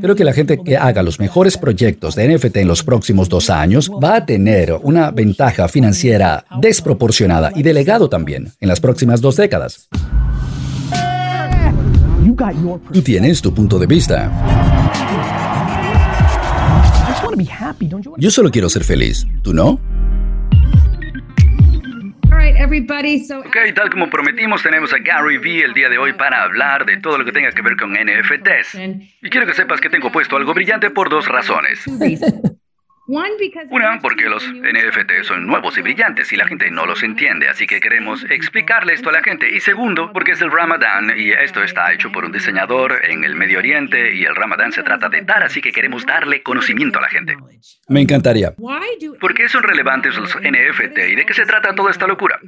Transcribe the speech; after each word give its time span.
Creo 0.00 0.14
que 0.14 0.24
la 0.24 0.32
gente 0.32 0.58
que 0.62 0.76
haga 0.76 1.02
los 1.02 1.18
mejores 1.18 1.56
proyectos 1.58 2.14
de 2.14 2.34
NFT 2.34 2.56
en 2.58 2.68
los 2.68 2.82
próximos 2.82 3.28
dos 3.28 3.50
años 3.50 3.90
va 3.90 4.16
a 4.16 4.26
tener 4.26 4.78
una 4.82 5.10
ventaja 5.10 5.68
financiera 5.68 6.44
desproporcionada 6.60 7.52
y 7.54 7.62
delegado 7.62 8.08
también 8.08 8.52
en 8.60 8.68
las 8.68 8.80
próximas 8.80 9.20
dos 9.20 9.36
décadas. 9.36 9.88
Tú 12.92 13.02
tienes 13.02 13.40
tu 13.40 13.54
punto 13.54 13.78
de 13.78 13.86
vista. 13.86 14.30
Yo 18.18 18.30
solo 18.30 18.50
quiero 18.50 18.68
ser 18.68 18.84
feliz. 18.84 19.26
¿Tú 19.42 19.52
no? 19.52 19.78
Ok, 23.40 23.56
tal 23.74 23.90
como 23.90 24.08
prometimos, 24.08 24.62
tenemos 24.62 24.92
a 24.92 24.98
Gary 24.98 25.38
Vee 25.38 25.62
el 25.62 25.74
día 25.74 25.88
de 25.88 25.98
hoy 25.98 26.12
para 26.12 26.42
hablar 26.42 26.84
de 26.86 26.96
todo 26.98 27.18
lo 27.18 27.24
que 27.24 27.32
tenga 27.32 27.50
que 27.50 27.62
ver 27.62 27.76
con 27.76 27.92
NFTs. 27.92 28.74
Y 29.22 29.30
quiero 29.30 29.46
que 29.46 29.54
sepas 29.54 29.80
que 29.80 29.88
tengo 29.90 30.10
puesto 30.12 30.36
algo 30.36 30.54
brillante 30.54 30.90
por 30.90 31.08
dos 31.10 31.26
razones. 31.28 31.84
Una, 33.08 34.00
porque 34.00 34.24
los 34.24 34.42
NFT 34.52 35.22
son 35.22 35.46
nuevos 35.46 35.78
y 35.78 35.82
brillantes 35.82 36.32
y 36.32 36.36
la 36.36 36.46
gente 36.46 36.70
no 36.70 36.86
los 36.86 37.02
entiende, 37.04 37.48
así 37.48 37.66
que 37.66 37.78
queremos 37.78 38.24
explicarle 38.30 38.94
esto 38.94 39.10
a 39.10 39.12
la 39.12 39.22
gente. 39.22 39.48
Y 39.54 39.60
segundo, 39.60 40.10
porque 40.12 40.32
es 40.32 40.40
el 40.40 40.50
Ramadán 40.50 41.12
y 41.16 41.30
esto 41.30 41.62
está 41.62 41.92
hecho 41.92 42.10
por 42.10 42.24
un 42.24 42.32
diseñador 42.32 42.98
en 43.04 43.22
el 43.22 43.36
Medio 43.36 43.58
Oriente 43.58 44.14
y 44.14 44.24
el 44.24 44.34
Ramadán 44.34 44.72
se 44.72 44.82
trata 44.82 45.08
de 45.08 45.22
dar, 45.22 45.42
así 45.44 45.60
que 45.60 45.70
queremos 45.70 46.04
darle 46.04 46.42
conocimiento 46.42 46.98
a 46.98 47.02
la 47.02 47.08
gente. 47.08 47.36
Me 47.88 48.00
encantaría. 48.00 48.52
¿Por 49.20 49.34
qué 49.34 49.48
son 49.48 49.62
relevantes 49.62 50.16
los 50.16 50.34
NFT 50.34 50.98
y 51.12 51.14
de 51.14 51.24
qué 51.24 51.34
se 51.34 51.46
trata 51.46 51.74
toda 51.74 51.92
esta 51.92 52.06
locura? 52.06 52.40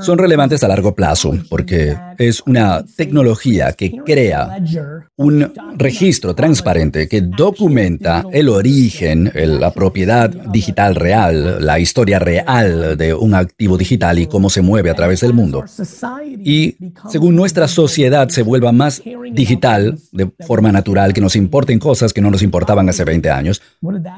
Son 0.00 0.18
relevantes 0.18 0.64
a 0.64 0.68
largo 0.68 0.94
plazo 0.94 1.34
porque 1.50 1.94
es 2.18 2.42
una 2.46 2.82
tecnología 2.96 3.72
que 3.72 3.92
crea 4.06 4.56
un 5.16 5.52
registro 5.76 6.34
transparente 6.34 7.08
que 7.08 7.20
documenta 7.20 8.24
el 8.32 8.48
origen, 8.48 8.61
la 9.34 9.72
propiedad 9.72 10.28
digital 10.28 10.94
real, 10.94 11.64
la 11.64 11.78
historia 11.78 12.18
real 12.18 12.96
de 12.96 13.14
un 13.14 13.34
activo 13.34 13.76
digital 13.76 14.18
y 14.18 14.26
cómo 14.26 14.50
se 14.50 14.62
mueve 14.62 14.90
a 14.90 14.94
través 14.94 15.20
del 15.20 15.32
mundo. 15.32 15.64
Y 16.44 16.76
según 17.10 17.36
nuestra 17.36 17.68
sociedad 17.68 18.28
se 18.28 18.42
vuelva 18.42 18.72
más 18.72 19.02
digital 19.32 19.98
de 20.12 20.30
forma 20.46 20.72
natural, 20.72 21.12
que 21.12 21.20
nos 21.20 21.36
importen 21.36 21.78
cosas 21.78 22.12
que 22.12 22.20
no 22.20 22.30
nos 22.30 22.42
importaban 22.42 22.88
hace 22.88 23.04
20 23.04 23.30
años, 23.30 23.62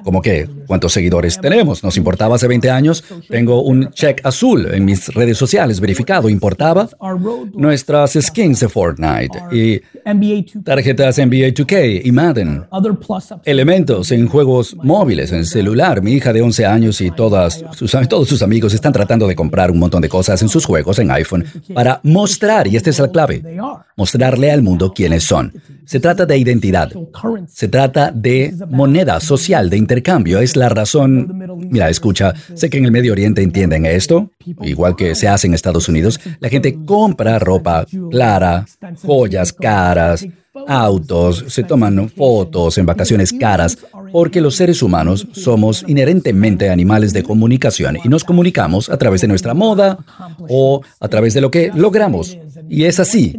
como 0.03 0.20
que 0.20 0.48
cuántos 0.67 0.92
seguidores 0.92 1.41
tenemos, 1.41 1.83
nos 1.83 1.97
importaba 1.97 2.37
hace 2.37 2.48
20 2.48 2.70
años, 2.70 3.05
tengo 3.28 3.62
un 3.62 3.91
check 3.91 4.20
azul 4.25 4.69
en 4.72 4.84
mis 4.84 5.09
redes 5.15 5.39
sociales 5.39 5.81
verificado, 5.81 6.28
importaba 6.28 6.89
nuestras 7.55 8.12
skins 8.20 8.61
de 8.61 8.69
Fortnite 8.69 9.39
y 9.53 9.81
tarjetas 10.62 11.19
NBA 11.19 11.48
2K 11.55 12.03
y 12.05 12.12
Madden, 12.12 12.65
elementos 13.45 14.11
en 14.12 14.27
juegos 14.35 14.77
móviles, 14.83 15.31
en 15.31 15.47
celular. 15.47 16.03
Mi 16.03 16.15
hija 16.15 16.33
de 16.33 16.43
11 16.43 16.67
años 16.67 17.01
y 17.01 17.13
todos 17.13 17.65
sus 17.77 18.43
amigos 18.43 18.75
están 18.75 18.93
tratando 18.93 19.29
de 19.29 19.37
comprar 19.37 19.71
un 19.71 19.79
montón 19.79 20.03
de 20.03 20.09
cosas 20.09 20.43
en 20.43 20.49
sus 20.49 20.65
juegos 20.65 20.99
en 20.99 21.13
iPhone 21.13 21.45
para 21.73 22.01
mostrar, 22.03 22.67
y 22.67 22.75
esta 22.75 22.91
es 22.91 22.99
la 22.99 23.12
clave, 23.12 23.45
mostrarle 23.97 24.51
al 24.51 24.61
mundo 24.61 24.93
quiénes 24.93 25.23
son. 25.23 25.53
Se 25.85 26.01
trata 26.01 26.27
de 26.27 26.37
identidad. 26.37 26.91
Se 27.47 27.69
trata 27.69 28.11
de 28.11 28.53
moneda 28.71 29.21
social, 29.21 29.71
de 29.71 29.77
intercambio. 29.77 30.41
Es 30.41 30.57
la 30.57 30.69
razón. 30.69 31.69
Mira, 31.71 31.89
escucha, 31.89 32.35
sé 32.55 32.69
que 32.69 32.79
en 32.79 32.87
el 32.87 32.91
Medio 32.91 33.12
Oriente 33.12 33.41
entienden 33.41 33.87
esto, 33.87 34.33
igual 34.62 34.97
que 34.97 35.15
se 35.15 35.29
hace 35.29 35.47
en 35.47 35.55
Estados 35.55 35.89
Unidos. 35.89 36.19
La 36.41 36.49
gente 36.49 36.77
compra 36.85 37.39
ropa 37.39 37.87
clara, 38.11 38.67
joyas 39.05 39.53
caras, 39.53 40.27
autos, 40.69 41.44
se 41.48 41.64
toman 41.64 42.08
fotos 42.08 42.78
en 42.78 42.86
vacaciones 42.86 43.33
caras, 43.33 43.78
porque 44.12 44.41
los 44.41 44.56
seres 44.56 44.83
humanos 44.83 45.27
somos 45.33 45.84
inherentemente 45.88 46.70
animales 46.70 47.12
de 47.12 47.22
comunicación 47.22 47.98
y 48.03 48.09
nos 48.09 48.25
comunicamos 48.25 48.88
a 48.88 48.97
través 48.97 49.20
de 49.20 49.28
nuestra 49.28 49.54
moda 49.54 49.98
o 50.48 50.81
a 51.00 51.09
través 51.09 51.34
de 51.34 51.41
lo 51.41 51.50
que 51.50 51.70
logramos. 51.75 52.38
Y 52.69 52.84
es 52.84 53.00
así. 53.00 53.37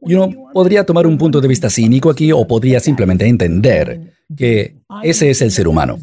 Uno 0.00 0.30
podría 0.52 0.84
tomar 0.84 1.06
un 1.06 1.18
punto 1.18 1.40
de 1.40 1.48
vista 1.48 1.70
cínico 1.70 2.10
aquí 2.10 2.32
o 2.32 2.46
podría 2.46 2.80
simplemente 2.80 3.26
entender 3.26 4.17
que 4.36 4.76
ese 5.02 5.30
es 5.30 5.42
el 5.42 5.50
ser 5.50 5.68
humano. 5.68 5.98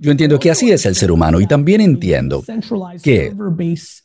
Yo 0.00 0.10
entiendo 0.10 0.38
que 0.38 0.50
así 0.50 0.70
es 0.70 0.84
el 0.86 0.94
ser 0.94 1.10
humano 1.10 1.40
y 1.40 1.46
también 1.46 1.80
entiendo 1.80 2.44
que 3.02 3.32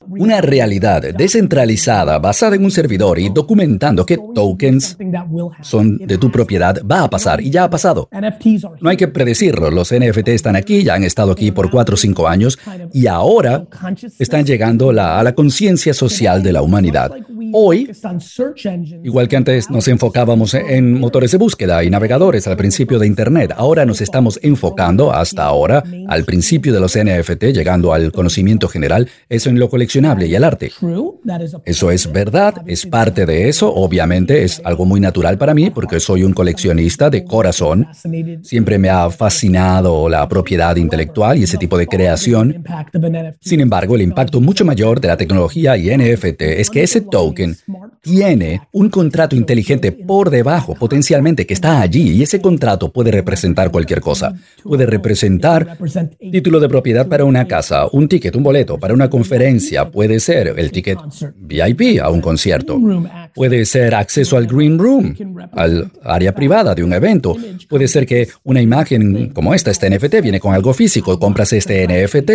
una 0.10 0.42
realidad 0.42 1.02
descentralizada 1.14 2.20
basada 2.20 2.56
en 2.56 2.64
un 2.64 2.72
servidor 2.72 3.20
y 3.20 3.30
documentando 3.30 4.06
que 4.06 4.18
tokens 4.34 4.98
son 5.62 5.98
de 5.98 6.18
tu 6.18 6.32
propiedad 6.32 6.82
va 6.90 7.04
a 7.04 7.10
pasar 7.10 7.42
y 7.42 7.50
ya 7.50 7.66
ha 7.66 7.70
pasado. 7.70 8.10
No 8.82 8.90
hay 8.90 8.98
que 8.98 9.08
predecirlo, 9.08 9.70
los 9.72 9.94
NFT 9.94 10.30
están 10.30 10.56
aquí, 10.56 10.84
ya 10.84 10.96
han 10.96 11.04
estado 11.04 11.32
aquí 11.32 11.52
por 11.52 11.70
cuatro 11.70 11.96
o 11.96 11.98
cinco 11.98 12.28
años 12.28 12.60
y 12.94 13.08
ahora 13.08 13.66
están 14.20 14.46
llegando 14.46 14.90
a 14.92 15.24
la 15.24 15.36
conciencia 15.36 15.94
social 15.94 16.44
de 16.44 16.54
la 16.54 16.62
humanidad. 16.62 17.12
Hoy, 17.54 17.92
igual 19.04 19.28
que 19.28 19.36
antes 19.36 19.70
nos 19.70 19.88
enfocábamos 19.88 20.54
en 20.54 21.00
motores 21.00 21.32
de 21.32 21.38
búsqueda 21.38 21.84
y 21.84 21.90
navegadores 21.90 22.48
al 22.48 22.58
principio 22.58 23.00
de 23.00 23.08
Internet, 23.08 23.54
ahora 23.56 23.86
nos 23.86 24.02
estamos 24.02 24.40
enfocando 24.44 25.14
hasta 25.14 25.44
ahora 25.44 25.84
al 26.08 26.26
principio 26.26 26.74
de 26.74 26.80
los 26.80 26.98
NFT, 26.98 27.46
llegando 27.46 27.94
al 27.94 28.12
conocimiento 28.12 28.68
general, 28.68 29.10
eso 29.30 29.50
en 29.50 29.60
lo 29.60 29.70
coleccionable 29.70 30.28
y 30.28 30.36
el 30.36 30.44
arte. 30.44 30.72
Eso 31.66 31.92
es 31.92 32.12
verdad, 32.12 32.56
es 32.66 32.86
parte 32.86 33.26
de 33.26 33.50
eso, 33.50 33.74
obviamente 33.74 34.44
es 34.44 34.62
algo 34.64 34.86
muy 34.86 35.00
natural 35.00 35.38
para 35.38 35.54
mí 35.54 35.70
porque 35.70 36.00
soy 36.00 36.24
un 36.24 36.34
coleccionista 36.34 37.10
de 37.10 37.24
corazón. 37.24 37.88
Siempre 38.42 38.78
me 38.78 38.90
ha 38.90 39.10
fascinado 39.10 40.10
la 40.10 40.28
propiedad 40.28 40.76
intelectual 40.76 41.38
y 41.38 41.44
ese 41.44 41.58
tipo 41.58 41.78
de 41.78 41.88
creación. 41.88 42.64
Sin 43.40 43.62
embargo, 43.62 43.96
el 43.96 44.02
impacto 44.02 44.42
mucho 44.42 44.66
mayor 44.66 45.02
de 45.02 45.08
la 45.08 45.18
tecnología 45.18 45.78
y 45.78 45.90
NFT 45.96 46.42
es 46.42 46.70
que 46.70 46.84
ese 46.84 47.02
token 47.02 47.41
tiene 48.02 48.62
un 48.72 48.90
contrato 48.90 49.36
inteligente 49.36 49.92
por 49.92 50.30
debajo, 50.30 50.76
potencialmente, 50.76 51.46
que 51.46 51.54
está 51.54 51.82
allí, 51.82 52.12
y 52.12 52.24
ese 52.24 52.42
contrato 52.42 52.92
puede 52.92 53.12
representar 53.12 53.72
cualquier 53.72 54.02
cosa. 54.02 54.34
Puede 54.64 54.86
representar 54.86 55.78
título 56.32 56.60
de 56.60 56.70
propiedad 56.70 57.08
para 57.08 57.26
una 57.26 57.48
casa, 57.48 57.88
un 57.92 58.08
ticket, 58.08 58.36
un 58.36 58.44
boleto 58.44 58.78
para 58.78 58.94
una 58.94 59.10
conferencia, 59.10 59.90
puede 59.90 60.20
ser 60.20 60.54
el 60.58 60.72
ticket 60.72 60.98
VIP 61.38 62.02
a 62.02 62.10
un 62.10 62.22
concierto, 62.22 62.80
puede 63.34 63.66
ser 63.66 63.96
acceso 63.96 64.38
al 64.38 64.48
green 64.48 64.78
room, 64.78 65.16
al 65.54 65.92
área 66.04 66.34
privada 66.34 66.76
de 66.76 66.84
un 66.84 66.94
evento, 66.94 67.36
puede 67.70 67.88
ser 67.88 68.06
que 68.06 68.28
una 68.44 68.62
imagen 68.62 69.32
como 69.34 69.54
esta, 69.54 69.72
este 69.72 69.90
NFT, 69.90 70.22
viene 70.22 70.40
con 70.40 70.54
algo 70.54 70.74
físico, 70.74 71.20
compras 71.20 71.54
este 71.54 71.88
NFT 71.88 72.32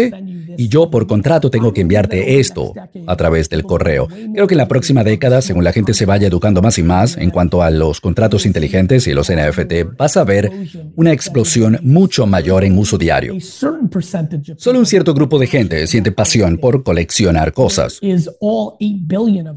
y 0.59 0.69
yo 0.69 0.91
por 0.91 1.07
contrato 1.07 1.51
tengo 1.51 1.73
que 1.73 1.83
enviarte 1.83 2.39
esto 2.39 2.73
a 3.07 3.17
través 3.17 3.49
del 3.49 3.63
correo. 3.65 4.09
Creo 4.33 4.47
que 4.47 4.55
en 4.55 4.59
la 4.59 4.69
próxima 4.69 5.05
década, 5.05 5.43
según 5.43 5.65
la 5.65 5.73
gente 5.73 5.95
se 5.95 6.07
vaya 6.07 6.29
educando 6.29 6.63
más 6.63 6.79
y 6.79 6.83
más 6.83 7.17
en 7.17 7.31
cuanto 7.31 7.63
a 7.63 7.71
los 7.71 8.01
contratos 8.01 8.47
inteligentes 8.47 9.07
y 9.07 9.13
los 9.13 9.31
NFT, 9.31 9.97
vas 9.97 10.17
a 10.17 10.25
ver 10.25 10.51
una 10.95 11.13
explosión 11.13 11.79
mucho 11.83 12.27
mayor 12.27 12.65
en 12.65 12.79
uso 12.79 12.99
diario. 12.99 13.35
Solo 14.57 14.79
un 14.79 14.87
cierto 14.87 15.15
grupo 15.15 15.39
de 15.39 15.47
gente 15.47 15.87
siente 15.87 16.13
pasión 16.13 16.59
por 16.59 16.83
coleccionar 16.83 17.53
cosas. 17.53 18.01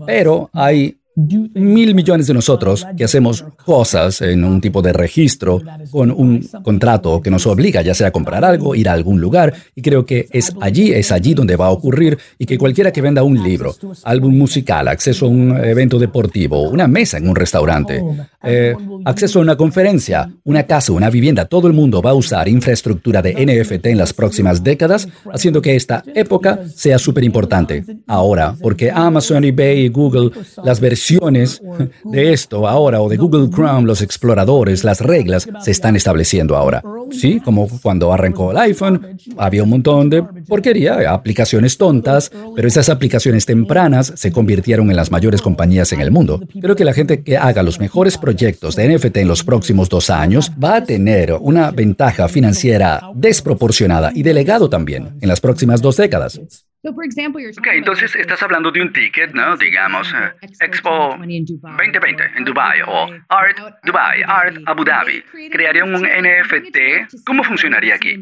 Pero 0.05 0.49
hay 0.53 0.98
mil 1.19 1.95
millones 1.95 2.27
de 2.27 2.33
nosotros 2.33 2.85
que 2.95 3.03
hacemos 3.03 3.43
cosas 3.65 4.21
en 4.21 4.43
un 4.43 4.61
tipo 4.61 4.81
de 4.81 4.93
registro 4.93 5.61
con 5.91 6.11
un 6.11 6.47
contrato 6.63 7.21
que 7.21 7.29
nos 7.29 7.45
obliga 7.47 7.81
ya 7.81 7.93
sea 7.93 8.07
a 8.07 8.11
comprar 8.11 8.45
algo, 8.45 8.75
ir 8.75 8.87
a 8.87 8.93
algún 8.93 9.19
lugar, 9.19 9.53
y 9.75 9.81
creo 9.81 10.05
que 10.05 10.27
es 10.31 10.53
allí, 10.61 10.91
es 10.91 11.11
allí 11.11 11.33
donde 11.33 11.55
va 11.55 11.67
a 11.67 11.71
ocurrir 11.71 12.17
y 12.37 12.45
que 12.45 12.57
cualquiera 12.57 12.91
que 12.91 13.01
venda 13.01 13.23
un 13.23 13.41
libro, 13.43 13.75
álbum 14.03 14.37
musical, 14.37 14.87
acceso 14.87 15.25
a 15.25 15.29
un 15.29 15.57
evento 15.63 15.99
deportivo, 15.99 16.69
una 16.69 16.87
mesa 16.87 17.17
en 17.17 17.27
un 17.27 17.35
restaurante, 17.35 18.03
eh, 18.43 18.73
acceso 19.05 19.39
a 19.39 19.41
una 19.41 19.57
conferencia, 19.57 20.29
una 20.43 20.63
casa, 20.63 20.93
una 20.93 21.09
vivienda, 21.09 21.45
todo 21.45 21.67
el 21.67 21.73
mundo 21.73 22.01
va 22.01 22.11
a 22.11 22.15
usar 22.15 22.47
infraestructura 22.47 23.21
de 23.21 23.33
NFT 23.33 23.87
en 23.87 23.97
las 23.97 24.13
próximas 24.13 24.63
décadas, 24.63 25.07
haciendo 25.33 25.61
que 25.61 25.75
esta 25.75 26.03
época 26.15 26.59
sea 26.73 26.97
súper 26.97 27.23
importante. 27.23 27.83
Ahora, 28.07 28.55
porque 28.61 28.91
Amazon, 28.91 29.43
eBay 29.43 29.85
y 29.85 29.89
Google, 29.89 30.31
las 30.63 30.79
versiones 30.79 31.08
de 31.17 32.33
esto 32.33 32.67
ahora 32.67 33.01
o 33.01 33.09
de 33.09 33.17
Google 33.17 33.49
Chrome, 33.49 33.87
los 33.87 34.01
exploradores, 34.01 34.83
las 34.83 35.01
reglas 35.01 35.47
se 35.61 35.71
están 35.71 35.95
estableciendo 35.95 36.55
ahora. 36.55 36.83
Sí, 37.11 37.39
como 37.39 37.67
cuando 37.81 38.13
arrancó 38.13 38.51
el 38.51 38.57
iPhone, 38.57 39.17
había 39.37 39.63
un 39.63 39.69
montón 39.69 40.09
de 40.09 40.23
porquería, 40.47 41.11
aplicaciones 41.11 41.77
tontas, 41.77 42.31
pero 42.55 42.67
esas 42.67 42.89
aplicaciones 42.89 43.45
tempranas 43.45 44.13
se 44.15 44.31
convirtieron 44.31 44.89
en 44.89 44.95
las 44.95 45.11
mayores 45.11 45.41
compañías 45.41 45.91
en 45.93 46.01
el 46.01 46.11
mundo. 46.11 46.41
Creo 46.61 46.75
que 46.75 46.85
la 46.85 46.93
gente 46.93 47.23
que 47.23 47.37
haga 47.37 47.63
los 47.63 47.79
mejores 47.79 48.17
proyectos 48.17 48.75
de 48.75 48.95
NFT 48.95 49.17
en 49.17 49.27
los 49.27 49.43
próximos 49.43 49.89
dos 49.89 50.09
años 50.09 50.51
va 50.61 50.77
a 50.77 50.83
tener 50.83 51.33
una 51.33 51.71
ventaja 51.71 52.27
financiera 52.27 53.01
desproporcionada 53.15 54.11
y 54.13 54.23
delegado 54.23 54.69
también 54.69 55.17
en 55.21 55.29
las 55.29 55.41
próximas 55.41 55.81
dos 55.81 55.97
décadas. 55.97 56.39
Ok, 56.81 57.67
entonces 57.73 58.15
estás 58.15 58.41
hablando 58.41 58.71
de 58.71 58.81
un 58.81 58.93
ticket, 58.93 59.33
¿no? 59.33 59.57
Digamos, 59.57 60.13
eh, 60.13 60.47
Expo 60.61 61.09
2020 61.19 62.23
en 62.37 62.45
Dubai 62.45 62.79
o 62.87 63.09
Art 63.27 63.57
Dubai, 63.83 64.21
Art 64.25 64.55
Abu 64.65 64.85
Dhabi. 64.85 65.21
¿Crearían 65.51 65.93
un 65.93 66.03
NFT? 66.03 67.25
¿Cómo 67.25 67.43
funcionaría 67.43 67.95
aquí? 67.95 68.15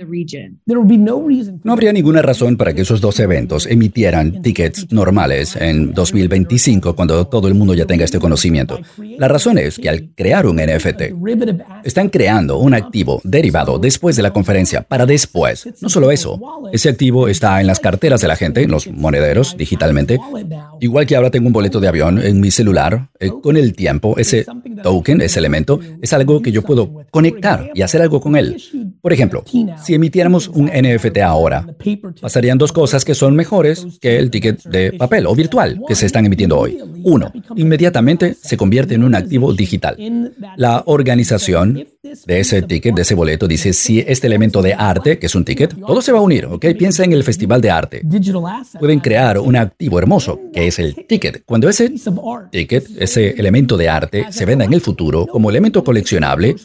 No 1.64 1.74
habría 1.74 1.94
ninguna 1.94 2.24
razón 2.24 2.58
para 2.58 2.74
que 2.74 2.82
esos 2.82 3.00
dos 3.00 3.20
eventos 3.20 3.68
emitieran 3.68 4.42
tickets 4.42 4.92
normales 4.92 5.56
en 5.56 5.94
2025 5.94 6.96
cuando 6.96 7.28
todo 7.28 7.48
el 7.48 7.54
mundo 7.54 7.76
ya 7.76 7.86
tenga 7.86 8.06
este 8.06 8.18
conocimiento. 8.18 8.80
La 9.20 9.28
razón 9.28 9.60
es 9.60 9.78
que 9.78 9.88
al 9.88 10.10
crear 10.16 10.48
un 10.48 10.56
NFT, 10.56 11.14
están 11.84 12.10
creando 12.10 12.58
un 12.58 12.74
activo 12.74 13.22
derivado 13.24 13.78
después 13.78 14.16
de 14.16 14.24
la 14.24 14.34
conferencia 14.34 14.82
para 14.82 15.06
después. 15.06 15.70
No 15.80 15.90
solo 15.90 16.10
eso, 16.10 16.40
ese 16.74 16.90
activo 16.90 17.28
está 17.28 17.62
en 17.62 17.68
las 17.68 17.80
carteras 17.80 18.20
de 18.20 18.28
la 18.28 18.36
gente 18.36 18.47
los 18.68 18.88
monederos, 18.88 19.56
digitalmente. 19.58 20.20
Igual 20.80 21.06
que 21.06 21.16
ahora 21.16 21.32
tengo 21.32 21.48
un 21.48 21.54
boleto 21.54 21.80
de 21.80 21.88
avión 21.88 22.20
en 22.20 22.40
mi 22.40 22.52
celular, 22.52 23.10
eh, 23.20 23.30
con 23.42 23.58
el 23.58 23.74
tiempo, 23.74 24.16
ese 24.18 24.46
token, 24.84 25.22
ese 25.22 25.40
elemento, 25.40 25.80
es 26.02 26.14
algo 26.14 26.42
que 26.42 26.52
yo 26.52 26.62
puedo 26.62 27.06
conectar 27.12 27.72
y 27.74 27.82
hacer 27.82 28.02
algo 28.02 28.22
con 28.22 28.36
él. 28.36 28.62
Por 29.02 29.14
ejemplo, 29.14 29.44
si 29.84 29.94
emitiéramos 29.94 30.48
un 30.48 30.68
NFT 30.68 31.20
ahora, 31.20 31.66
pasarían 32.22 32.58
dos 32.58 32.72
cosas 32.72 33.06
que 33.06 33.16
son 33.16 33.36
mejores 33.36 33.86
que 34.02 34.18
el 34.18 34.30
ticket 34.30 34.64
de 34.64 34.94
papel 34.94 35.26
o 35.26 35.36
virtual 35.36 35.82
que 35.88 35.96
se 35.96 36.06
están 36.06 36.26
emitiendo 36.26 36.60
hoy. 36.60 36.78
Uno, 37.04 37.32
inmediatamente 37.56 38.36
se 38.42 38.58
convierte 38.58 38.96
en 38.96 39.04
un 39.04 39.16
activo 39.16 39.54
digital. 39.54 39.98
La 40.58 40.84
organización 40.86 41.86
de 42.26 42.40
ese 42.40 42.62
ticket, 42.62 42.96
de 42.96 43.02
ese 43.02 43.16
boleto, 43.16 43.48
dice 43.48 43.74
si 43.74 44.00
este 44.00 44.28
elemento 44.28 44.62
de 44.62 44.74
arte, 44.74 45.20
que 45.20 45.26
es 45.26 45.36
un 45.36 45.46
ticket, 45.46 45.76
todo 45.76 46.02
se 46.02 46.12
va 46.12 46.20
a 46.20 46.22
unir, 46.22 46.46
¿ok? 46.46 46.66
Piensa 46.78 47.04
en 47.04 47.14
el 47.14 47.24
Festival 47.24 47.62
de 47.62 47.72
Arte. 47.72 48.02
Pueden 48.80 49.00
crear 49.00 49.40
un 49.40 49.56
activo 49.56 50.00
hermoso, 50.00 50.40
que 50.54 50.68
es 50.68 50.80
el 50.80 50.96
ticket. 51.08 51.44
Cuando 51.46 51.70
ese 51.70 51.94
ticket, 52.52 52.86
ese 53.00 53.32
elemento 53.32 53.78
de 53.78 53.90
arte, 53.90 54.26
se 54.30 54.46
venda 54.46 54.66
en 54.66 54.74
el 54.74 54.82
futuro 54.82 55.28
como 55.28 55.50
elemento 55.50 55.84
coleccionable, 55.84 56.56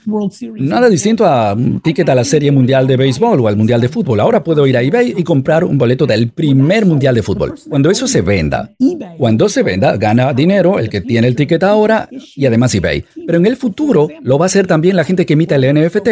nada 0.56 0.88
distinto 0.88 1.26
a 1.26 1.54
un 1.54 1.80
ticket 1.80 2.08
a 2.08 2.14
la 2.14 2.24
Serie 2.24 2.50
Mundial 2.50 2.86
de 2.86 2.96
Béisbol 2.96 3.40
o 3.40 3.48
al 3.48 3.56
Mundial 3.56 3.80
de 3.80 3.88
Fútbol. 3.88 4.20
Ahora 4.20 4.42
puedo 4.42 4.66
ir 4.66 4.76
a 4.76 4.82
eBay 4.82 5.14
y 5.16 5.22
comprar 5.22 5.64
un 5.64 5.78
boleto 5.78 6.06
del 6.06 6.30
primer 6.30 6.86
Mundial 6.86 7.14
de 7.14 7.22
Fútbol. 7.22 7.54
Cuando 7.68 7.90
eso 7.90 8.06
se 8.06 8.22
venda, 8.22 8.70
cuando 9.18 9.48
se 9.48 9.62
venda, 9.62 9.96
gana 9.96 10.32
dinero 10.32 10.78
el 10.78 10.88
que 10.88 11.00
tiene 11.00 11.28
el 11.28 11.36
ticket 11.36 11.62
ahora 11.62 12.08
y 12.36 12.46
además 12.46 12.74
eBay. 12.74 13.04
Pero 13.26 13.38
en 13.38 13.46
el 13.46 13.56
futuro 13.56 14.08
lo 14.22 14.38
va 14.38 14.44
a 14.44 14.46
hacer 14.46 14.66
también 14.66 14.96
la 14.96 15.04
gente 15.04 15.26
que 15.26 15.34
emite 15.34 15.54
el 15.54 15.74
NFT. 15.74 16.08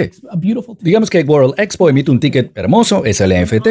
Digamos 0.81 1.11
que 1.11 1.23
World 1.23 1.55
Expo 1.59 1.89
emite 1.89 2.11
un 2.11 2.21
ticket 2.21 2.57
hermoso, 2.57 3.05
es 3.05 3.21
el 3.21 3.31
NFT. 3.31 3.69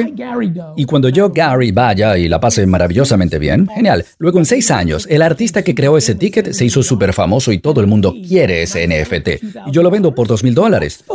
Y 0.75 0.85
cuando 0.85 1.09
yo, 1.09 1.30
Gary, 1.30 1.71
vaya 1.80 2.18
y 2.18 2.28
la 2.28 2.42
pase 2.42 2.66
maravillosamente 2.66 3.40
bien, 3.40 3.66
genial. 3.74 4.04
Luego 4.18 4.40
en 4.40 4.46
seis 4.46 4.70
años, 4.70 5.08
el 5.10 5.22
artista 5.22 5.64
que 5.64 5.74
creó 5.74 5.98
ese 5.98 6.14
ticket 6.14 6.52
se 6.52 6.66
hizo 6.66 6.84
súper 6.84 7.14
famoso 7.14 7.54
y 7.54 7.60
todo 7.60 7.80
el 7.80 7.88
mundo 7.88 8.14
quiere 8.28 8.64
ese 8.64 8.86
NFT. 8.86 9.28
Y 9.68 9.72
yo 9.72 9.81
lo 9.81 9.90
vendo 9.90 10.14
por 10.14 10.28
dos 10.28 10.44
mil 10.44 10.54
dólares. 10.54 11.06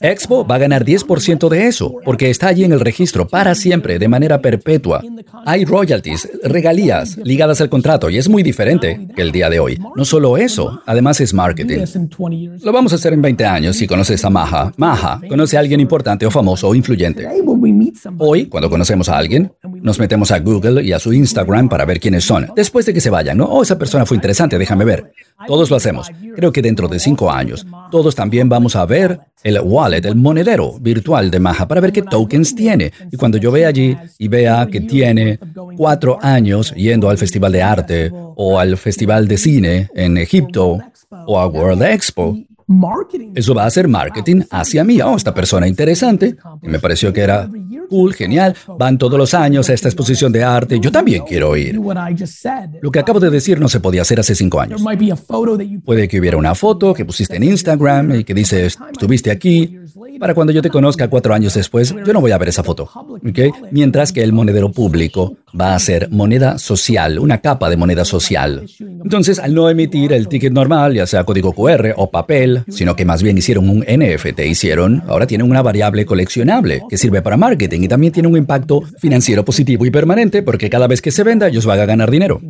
Expo 0.00 0.46
va 0.46 0.56
a 0.56 0.58
ganar 0.58 0.84
10% 0.84 1.48
de 1.48 1.66
eso, 1.66 1.94
porque 2.04 2.28
está 2.28 2.48
allí 2.48 2.64
en 2.64 2.72
el 2.72 2.80
registro 2.80 3.26
para 3.26 3.54
siempre, 3.54 3.98
de 3.98 4.08
manera 4.08 4.42
perpetua. 4.42 5.02
Hay 5.46 5.64
royalties, 5.64 6.28
regalías 6.44 7.16
ligadas 7.16 7.62
al 7.62 7.70
contrato 7.70 8.10
y 8.10 8.18
es 8.18 8.28
muy 8.28 8.42
diferente 8.42 9.08
que 9.16 9.22
el 9.22 9.32
día 9.32 9.48
de 9.48 9.58
hoy. 9.58 9.78
No 9.96 10.04
solo 10.04 10.36
eso, 10.36 10.82
además 10.84 11.18
es 11.22 11.32
marketing. 11.32 11.78
Lo 12.62 12.72
vamos 12.72 12.92
a 12.92 12.96
hacer 12.96 13.14
en 13.14 13.22
20 13.22 13.46
años 13.46 13.76
si 13.76 13.86
conoces 13.86 14.22
a 14.22 14.28
Maha. 14.28 14.72
Maha 14.76 15.22
conoce 15.28 15.56
a 15.56 15.60
alguien 15.60 15.80
importante 15.80 16.26
o 16.26 16.30
famoso 16.30 16.68
o 16.68 16.74
influyente. 16.74 17.26
Hoy, 18.18 18.46
cuando 18.46 18.68
conocemos 18.68 19.08
a 19.08 19.16
alguien, 19.16 19.50
nos 19.82 19.98
metemos 19.98 20.30
a 20.30 20.40
Google 20.40 20.82
y 20.82 20.92
a 20.92 20.98
su 20.98 21.12
Instagram 21.12 21.68
para 21.68 21.84
ver 21.84 22.00
quiénes 22.00 22.24
son. 22.24 22.48
Después 22.54 22.86
de 22.86 22.94
que 22.94 23.00
se 23.00 23.10
vayan, 23.10 23.38
¿no? 23.38 23.46
Oh, 23.46 23.62
esa 23.62 23.78
persona 23.78 24.06
fue 24.06 24.16
interesante, 24.16 24.58
déjame 24.58 24.84
ver. 24.84 25.12
Todos 25.46 25.70
lo 25.70 25.76
hacemos. 25.76 26.08
Creo 26.34 26.52
que 26.52 26.62
dentro 26.62 26.88
de 26.88 26.98
cinco 26.98 27.30
años, 27.30 27.66
todos 27.90 28.14
también 28.14 28.48
vamos 28.48 28.74
a 28.76 28.84
ver 28.86 29.20
el 29.42 29.60
wallet, 29.60 30.04
el 30.04 30.16
monedero 30.16 30.78
virtual 30.80 31.30
de 31.30 31.38
Maha 31.38 31.68
para 31.68 31.80
ver 31.80 31.92
qué 31.92 32.02
tokens 32.02 32.54
tiene. 32.54 32.92
Y 33.10 33.16
cuando 33.16 33.38
yo 33.38 33.52
vea 33.52 33.68
allí 33.68 33.96
y 34.18 34.28
vea 34.28 34.66
que 34.70 34.80
tiene 34.80 35.38
cuatro 35.76 36.18
años 36.20 36.74
yendo 36.74 37.08
al 37.08 37.18
Festival 37.18 37.52
de 37.52 37.62
Arte 37.62 38.10
o 38.12 38.58
al 38.58 38.76
Festival 38.76 39.28
de 39.28 39.38
Cine 39.38 39.88
en 39.94 40.16
Egipto 40.16 40.78
o 41.26 41.38
a 41.38 41.46
World 41.46 41.82
Expo, 41.82 42.36
eso 43.34 43.54
va 43.54 43.64
a 43.64 43.70
ser 43.70 43.88
marketing 43.88 44.42
hacia 44.50 44.84
mí. 44.84 45.00
Oh, 45.00 45.16
esta 45.16 45.32
persona 45.32 45.66
interesante. 45.66 46.36
Y 46.62 46.68
me 46.68 46.78
pareció 46.78 47.12
que 47.12 47.22
era 47.22 47.50
cool, 47.88 48.12
genial. 48.12 48.54
Van 48.78 48.98
todos 48.98 49.18
los 49.18 49.32
años 49.32 49.70
a 49.70 49.72
esta 49.72 49.88
exposición 49.88 50.32
de 50.32 50.44
arte. 50.44 50.78
Yo 50.78 50.92
también 50.92 51.24
quiero 51.26 51.56
ir. 51.56 51.80
Lo 52.82 52.90
que 52.90 52.98
acabo 52.98 53.20
de 53.20 53.30
decir 53.30 53.58
no 53.58 53.68
se 53.68 53.80
podía 53.80 54.02
hacer 54.02 54.20
hace 54.20 54.34
cinco 54.34 54.60
años. 54.60 54.82
Puede 55.84 56.08
que 56.08 56.20
hubiera 56.20 56.36
una 56.36 56.54
foto 56.54 56.92
que 56.92 57.06
pusiste 57.06 57.36
en 57.36 57.44
Instagram 57.44 58.16
y 58.16 58.24
que 58.24 58.34
dice, 58.34 58.66
estuviste 58.66 59.30
aquí. 59.30 59.78
Para 60.20 60.34
cuando 60.34 60.52
yo 60.52 60.60
te 60.60 60.68
conozca 60.68 61.08
cuatro 61.08 61.32
años 61.32 61.54
después, 61.54 61.94
yo 62.04 62.12
no 62.12 62.20
voy 62.20 62.32
a 62.32 62.38
ver 62.38 62.48
esa 62.48 62.62
foto. 62.62 62.90
Mientras 63.70 64.12
que 64.12 64.22
el 64.22 64.32
monedero 64.32 64.70
público 64.70 65.36
va 65.58 65.74
a 65.74 65.78
ser 65.78 66.08
moneda 66.10 66.58
social, 66.58 67.18
una 67.18 67.38
capa 67.38 67.70
de 67.70 67.76
moneda 67.76 68.04
social. 68.04 68.66
Entonces, 68.80 69.38
al 69.38 69.54
no 69.54 69.68
emitir 69.70 70.12
el 70.12 70.28
ticket 70.28 70.52
normal, 70.52 70.94
ya 70.94 71.06
sea 71.06 71.24
código 71.24 71.52
QR 71.52 71.94
o 71.96 72.10
papel, 72.10 72.64
sino 72.68 72.96
que 72.96 73.04
más 73.04 73.22
bien 73.22 73.38
hicieron 73.38 73.68
un 73.68 73.80
NFT, 73.80 74.40
hicieron, 74.40 75.02
ahora 75.06 75.26
tienen 75.26 75.50
una 75.50 75.62
variable 75.62 76.04
coleccionable 76.04 76.82
que 76.88 76.96
sirve 76.96 77.22
para 77.22 77.36
marketing 77.36 77.82
y 77.82 77.88
también 77.88 78.12
tiene 78.12 78.28
un 78.28 78.36
impacto 78.36 78.82
financiero 78.98 79.44
positivo 79.44 79.86
y 79.86 79.90
permanente 79.90 80.42
porque 80.42 80.70
cada 80.70 80.86
vez 80.86 81.02
que 81.02 81.10
se 81.10 81.24
venda 81.24 81.48
ellos 81.48 81.66
van 81.66 81.80
a 81.80 81.86
ganar 81.86 82.10
dinero. 82.10 82.40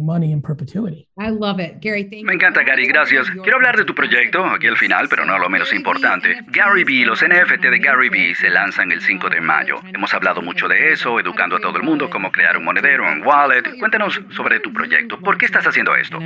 Me 2.25 2.35
encanta, 2.35 2.63
Gary, 2.63 2.87
gracias. 2.87 3.29
Quiero 3.31 3.57
hablar 3.57 3.77
de 3.77 3.85
tu 3.85 3.95
proyecto 3.95 4.45
aquí 4.45 4.67
al 4.67 4.77
final, 4.77 5.07
pero 5.09 5.25
no 5.25 5.39
lo 5.39 5.49
menos 5.49 5.73
importante. 5.73 6.37
Gary 6.49 6.85
B, 6.85 7.05
los 7.05 7.23
NFT 7.23 7.65
de 7.65 7.79
Gary 7.79 8.09
B 8.09 8.35
se 8.35 8.51
lanzan 8.51 8.93
el 8.93 9.01
5 9.01 9.29
de 9.29 9.41
mayo. 9.41 9.77
Hemos 9.93 10.13
hablado 10.15 10.43
mucho 10.43 10.69
de 10.69 10.93
eso, 10.93 11.19
educando 11.21 11.57
a 11.57 11.61
todo 11.61 11.77
el 11.77 11.83
mundo 11.83 12.09
cómo 12.11 12.31
crear 12.31 12.57
un 12.57 12.65
monedero, 12.65 12.88
un 12.97 13.23
wallet. 13.27 13.63
Cuéntanos 13.79 14.21
sobre 14.35 14.61
tu 14.61 14.73
proyecto. 14.73 15.19
¿Por 15.21 15.37
qué 15.39 15.47
estás 15.47 15.67
haciendo 15.67 15.95
esto? 15.97 16.19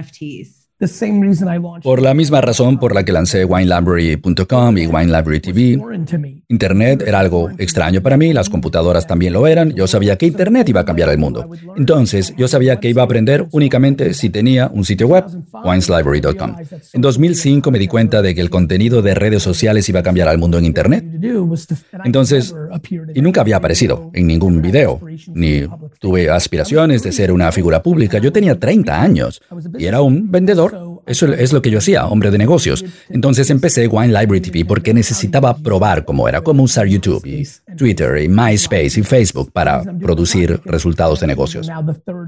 Por 1.83 2.03
la 2.03 2.15
misma 2.15 2.41
razón 2.41 2.79
por 2.79 2.95
la 2.95 3.05
que 3.05 3.13
lancé 3.13 3.45
WineLibrary.com 3.45 4.79
y 4.79 4.87
WineLibrary 4.87 5.41
TV. 5.41 6.43
Internet 6.49 7.05
era 7.07 7.21
algo 7.21 7.51
extraño 7.59 8.03
para 8.03 8.17
mí, 8.17 8.33
las 8.33 8.49
computadoras 8.49 9.07
también 9.07 9.33
lo 9.33 9.47
eran, 9.47 9.73
yo 9.73 9.87
sabía 9.87 10.17
que 10.17 10.27
Internet 10.27 10.69
iba 10.69 10.81
a 10.81 10.85
cambiar 10.85 11.09
el 11.11 11.19
mundo. 11.19 11.49
Entonces, 11.77 12.35
yo 12.37 12.49
sabía 12.49 12.81
que 12.81 12.89
iba 12.89 13.03
a 13.03 13.05
aprender 13.05 13.47
únicamente 13.53 14.13
si 14.15 14.31
tenía 14.31 14.71
un 14.73 14.85
sitio 14.85 15.09
web, 15.09 15.25
wineslibrary.com. 15.65 16.57
En 16.93 17.01
2005 17.01 17.71
me 17.71 17.79
di 17.79 17.87
cuenta 17.87 18.23
de 18.23 18.35
que 18.35 18.41
el 18.41 18.51
contenido 18.51 19.03
de 19.03 19.15
redes 19.15 19.43
sociales 19.43 19.89
iba 19.89 20.01
a 20.01 20.03
cambiar 20.03 20.29
al 20.29 20.39
mundo 20.39 20.59
en 20.59 20.65
Internet. 20.65 21.05
Entonces, 22.05 22.55
y 23.15 23.23
nunca 23.23 23.41
había 23.41 23.57
aparecido 23.57 24.11
en 24.13 24.27
ningún 24.27 24.61
video, 24.61 25.01
ni 25.35 25.63
tuve 26.01 26.31
aspiraciones 26.31 27.03
de 27.03 27.13
ser 27.13 27.33
una 27.33 27.53
figura 27.53 27.83
pública. 27.83 28.19
Yo 28.19 28.33
tenía 28.33 28.59
30 28.59 29.01
años 29.01 29.41
y 29.79 29.87
era 29.87 30.03
un 30.03 30.31
vendedor 30.31 30.72
eso 31.07 31.33
es 31.33 31.53
lo 31.53 31.63
que 31.63 31.71
yo 31.71 31.79
hacía, 31.79 32.07
hombre 32.07 32.31
de 32.31 32.39
negocios. 32.39 32.85
Entonces 33.09 33.51
empecé 33.51 33.89
Wine 33.89 34.09
Library 34.09 34.41
TV 34.41 34.65
porque 34.65 34.95
necesitaba 34.95 35.57
probar 35.57 36.05
cómo 36.05 36.29
era, 36.29 36.41
cómo 36.41 36.63
usar 36.63 36.87
YouTube 36.87 37.23
Twitter 37.77 38.23
y 38.23 38.29
MySpace 38.29 39.01
y 39.01 39.03
Facebook 39.03 39.51
para 39.53 39.83
producir 39.83 40.61
resultados 40.65 41.21
de 41.21 41.27
negocios. 41.27 41.69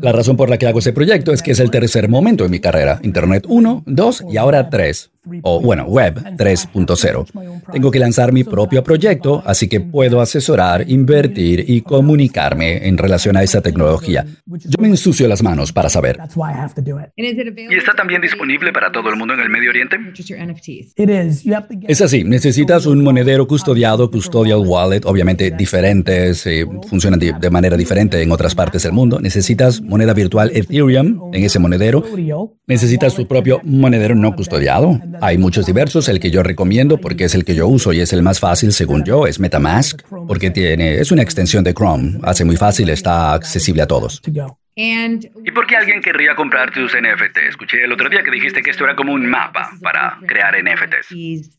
La 0.00 0.12
razón 0.12 0.36
por 0.36 0.50
la 0.50 0.58
que 0.58 0.66
hago 0.66 0.78
ese 0.78 0.92
proyecto 0.92 1.32
es 1.32 1.42
que 1.42 1.52
es 1.52 1.60
el 1.60 1.70
tercer 1.70 2.08
momento 2.08 2.44
en 2.44 2.50
mi 2.50 2.60
carrera. 2.60 3.00
Internet 3.02 3.44
1, 3.48 3.84
2 3.86 4.24
y 4.30 4.36
ahora 4.36 4.68
3 4.70 5.10
o 5.42 5.60
bueno, 5.60 5.84
Web 5.84 6.22
3.0. 6.36 7.53
Tengo 7.72 7.90
que 7.90 7.98
lanzar 7.98 8.32
mi 8.32 8.44
propio 8.44 8.82
proyecto, 8.82 9.42
así 9.44 9.68
que 9.68 9.80
puedo 9.80 10.20
asesorar, 10.20 10.84
invertir 10.88 11.64
y 11.68 11.80
comunicarme 11.80 12.86
en 12.86 12.98
relación 12.98 13.36
a 13.36 13.42
esa 13.42 13.60
tecnología. 13.60 14.24
Yo 14.46 14.80
me 14.80 14.88
ensucio 14.88 15.28
las 15.28 15.42
manos 15.42 15.72
para 15.72 15.88
saber. 15.88 16.18
¿Y 17.16 17.76
está 17.76 17.92
también 17.94 18.20
disponible 18.20 18.72
para 18.72 18.90
todo 18.92 19.08
el 19.10 19.16
mundo 19.16 19.34
en 19.34 19.40
el 19.40 19.50
Medio 19.50 19.70
Oriente? 19.70 19.96
Es 21.88 22.00
así, 22.00 22.24
necesitas 22.24 22.86
un 22.86 23.02
monedero 23.02 23.46
custodiado, 23.46 24.10
custodial 24.10 24.60
wallet, 24.60 25.04
obviamente 25.04 25.50
diferentes, 25.50 26.46
eh, 26.46 26.66
funcionan 26.88 27.18
de 27.18 27.50
manera 27.50 27.76
diferente 27.76 28.20
en 28.22 28.32
otras 28.32 28.54
partes 28.54 28.82
del 28.82 28.92
mundo. 28.92 29.20
Necesitas 29.20 29.80
moneda 29.80 30.14
virtual 30.14 30.50
Ethereum 30.54 31.30
en 31.32 31.44
ese 31.44 31.58
monedero. 31.58 32.04
Necesitas 32.66 33.14
tu 33.14 33.26
propio 33.26 33.60
monedero 33.64 34.14
no 34.14 34.34
custodiado. 34.34 35.00
Hay 35.20 35.38
muchos 35.38 35.66
diversos, 35.66 36.08
el 36.08 36.20
que 36.20 36.30
yo 36.30 36.42
recomiendo 36.42 36.98
porque 36.98 37.24
es 37.24 37.34
el 37.34 37.44
que 37.44 37.53
yo 37.54 37.68
uso 37.68 37.92
y 37.92 38.00
es 38.00 38.12
el 38.12 38.22
más 38.22 38.40
fácil 38.40 38.72
según 38.72 39.04
yo, 39.04 39.26
es 39.26 39.40
MetaMask, 39.40 40.02
porque 40.26 40.50
tiene, 40.50 40.94
es 40.96 41.10
una 41.12 41.22
extensión 41.22 41.64
de 41.64 41.74
Chrome, 41.74 42.18
hace 42.22 42.44
muy 42.44 42.56
fácil, 42.56 42.88
está 42.90 43.32
accesible 43.32 43.82
a 43.82 43.86
todos. 43.86 44.20
¿Y 44.76 45.50
por 45.52 45.66
qué 45.68 45.76
alguien 45.76 46.00
querría 46.02 46.34
comprar 46.34 46.72
tus 46.72 46.94
NFT? 46.94 47.38
Escuché 47.48 47.84
el 47.84 47.92
otro 47.92 48.08
día 48.08 48.24
que 48.24 48.30
dijiste 48.30 48.60
que 48.60 48.70
esto 48.70 48.84
era 48.84 48.96
como 48.96 49.12
un 49.12 49.24
mapa 49.24 49.70
para 49.80 50.18
crear 50.26 50.54
NFTs. 50.60 51.56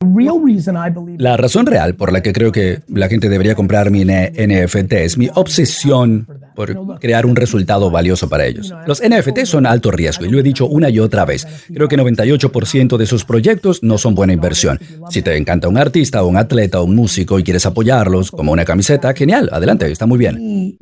La 1.17 1.37
razón 1.37 1.65
real 1.65 1.95
por 1.95 2.11
la 2.11 2.21
que 2.21 2.33
creo 2.33 2.51
que 2.51 2.79
la 2.89 3.07
gente 3.07 3.29
debería 3.29 3.55
comprar 3.55 3.89
mi 3.89 4.03
NFT 4.03 4.93
es 4.93 5.17
mi 5.17 5.29
obsesión 5.33 6.27
por 6.55 7.00
crear 7.00 7.25
un 7.25 7.35
resultado 7.35 7.91
valioso 7.91 8.29
para 8.29 8.45
ellos. 8.45 8.74
Los 8.88 9.01
NFT 9.01 9.45
son 9.45 9.65
alto 9.65 9.91
riesgo 9.91 10.25
y 10.25 10.29
lo 10.29 10.39
he 10.39 10.43
dicho 10.43 10.65
una 10.67 10.89
y 10.89 11.00
otra 11.00 11.25
vez. 11.25 11.45
Creo 11.74 11.88
que 11.88 11.97
98% 11.97 12.97
de 12.97 13.03
esos 13.03 13.25
proyectos 13.25 13.83
no 13.83 13.97
son 13.97 14.15
buena 14.15 14.33
inversión. 14.33 14.79
Si 15.09 15.21
te 15.21 15.35
encanta 15.38 15.67
un 15.67 15.77
artista 15.77 16.24
o 16.24 16.27
un 16.27 16.38
atleta 16.38 16.81
o 16.81 16.85
un 16.85 16.95
músico 16.95 17.38
y 17.39 17.43
quieres 17.43 17.65
apoyarlos 17.65 18.31
como 18.31 18.51
una 18.51 18.65
camiseta, 18.65 19.13
genial, 19.13 19.50
adelante, 19.51 19.91
está 19.91 20.05
muy 20.05 20.17
bien. 20.17 20.75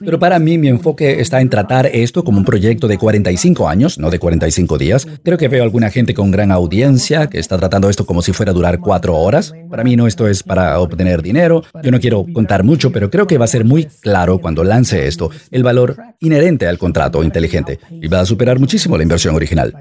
Pero 0.00 0.18
para 0.18 0.38
mí 0.38 0.58
mi 0.58 0.68
enfoque 0.68 1.20
está 1.20 1.40
en 1.40 1.48
tratar 1.48 1.86
esto 1.86 2.24
como 2.24 2.38
un 2.38 2.44
proyecto 2.44 2.88
de 2.88 2.98
45 2.98 3.68
años, 3.68 3.98
no 3.98 4.10
de 4.10 4.18
45 4.18 4.78
días. 4.78 5.06
Creo 5.24 5.38
que 5.38 5.48
veo 5.48 5.62
alguna 5.62 5.90
gente 5.90 6.14
con 6.14 6.30
gran 6.30 6.52
audiencia 6.52 7.28
que 7.28 7.38
está 7.38 7.56
tratando 7.58 7.88
esto 7.88 8.04
como 8.04 8.22
si 8.22 8.32
fuera 8.32 8.52
a 8.52 8.54
durar 8.54 8.80
cuatro 8.80 9.16
horas. 9.16 9.52
Para 9.70 9.84
mí 9.84 9.96
no 9.96 10.06
esto 10.06 10.28
es 10.28 10.42
para 10.42 10.78
obtener 10.80 11.22
dinero. 11.22 11.62
Yo 11.82 11.90
no 11.90 12.00
quiero 12.00 12.26
contar 12.32 12.64
mucho, 12.64 12.92
pero 12.92 13.10
creo 13.10 13.26
que 13.26 13.38
va 13.38 13.44
a 13.44 13.48
ser 13.48 13.64
muy 13.64 13.86
claro 14.00 14.38
cuando 14.38 14.49
lance 14.64 15.06
esto 15.06 15.30
el 15.50 15.62
valor 15.62 15.96
inherente 16.20 16.66
al 16.66 16.78
contrato 16.78 17.22
inteligente 17.22 17.78
y 17.90 18.08
va 18.08 18.20
a 18.20 18.26
superar 18.26 18.58
muchísimo 18.58 18.96
la 18.96 19.02
inversión 19.02 19.34
original. 19.34 19.74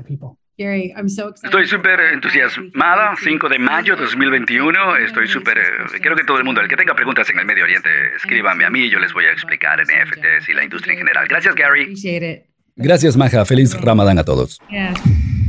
Estoy 0.60 1.68
súper 1.68 2.02
entusiasmada. 2.14 3.16
5 3.16 3.48
de 3.48 3.60
mayo 3.60 3.96
2021. 3.96 4.98
Estoy 4.98 5.28
súper. 5.30 5.58
Creo 6.02 6.18
que 6.18 6.26
todo 6.26 6.38
el 6.38 6.44
mundo, 6.44 6.60
el 6.60 6.68
que 6.68 6.76
tenga 6.76 6.94
preguntas 6.94 7.30
en 7.30 7.40
el 7.40 7.46
Medio 7.46 7.64
Oriente, 7.64 7.90
escríbanme 8.18 8.66
a 8.66 8.70
mí 8.70 8.82
y 8.82 8.90
yo 8.90 9.00
les 9.00 9.14
voy 9.14 9.26
a 9.26 9.32
explicar 9.32 9.80
NFTs 9.82 10.50
y 10.50 10.54
la 10.54 10.66
industria 10.66 10.94
en 10.94 11.00
general. 11.00 11.28
Gracias, 11.30 11.56
Gary. 11.56 11.96
Gracias, 12.82 13.18
Maja. 13.18 13.44
Feliz 13.44 13.74
Ramadán 13.74 14.20
a 14.20 14.24
todos. 14.24 14.60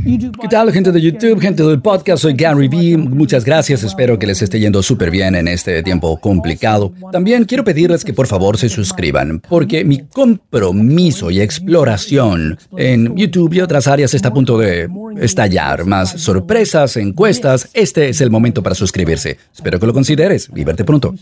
¿Qué 0.03 0.49
tal, 0.51 0.73
gente 0.73 0.91
de 0.91 1.01
YouTube, 1.01 1.41
gente 1.41 1.63
del 1.63 1.81
podcast? 1.81 2.23
Soy 2.23 2.33
Gary 2.33 2.67
Vee. 2.67 2.97
Muchas 2.97 3.45
gracias. 3.45 3.85
Espero 3.85 4.19
que 4.19 4.27
les 4.27 4.43
esté 4.43 4.59
yendo 4.59 4.83
súper 4.83 5.13
bien 5.13 5.37
en 5.37 5.47
este 5.47 5.83
tiempo 5.85 6.19
complicado. 6.21 6.93
También 7.13 7.45
quiero 7.45 7.63
pedirles 7.63 8.05
que 8.05 8.13
por 8.13 8.27
favor 8.27 8.59
se 8.59 8.69
suscriban, 8.69 9.41
porque 9.49 9.85
mi 9.85 9.99
compromiso 9.99 11.31
y 11.31 11.41
exploración 11.41 12.59
en 12.77 13.15
YouTube 13.15 13.55
y 13.55 13.61
otras 13.61 13.87
áreas 13.87 14.13
está 14.13 14.29
a 14.29 14.35
punto 14.35 14.59
de 14.59 14.89
estallar. 15.21 15.85
Más 15.85 16.11
sorpresas, 16.21 16.97
encuestas. 16.97 17.69
Este 17.75 18.09
es 18.09 18.21
el 18.21 18.31
momento 18.31 18.61
para 18.63 18.75
suscribirse. 18.75 19.39
Espero 19.55 19.79
que 19.79 19.87
lo 19.87 19.93
consideres 19.93 20.51
y 20.53 20.65
verte 20.65 20.85
pronto. 20.85 21.15